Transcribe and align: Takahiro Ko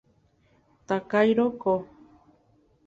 Takahiro 0.87 1.45
Ko 1.61 1.73